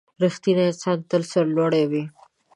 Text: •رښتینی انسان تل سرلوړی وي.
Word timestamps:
•رښتینی 0.23 0.63
انسان 0.69 0.97
تل 1.09 1.21
سرلوړی 1.31 1.83
وي. 1.91 2.03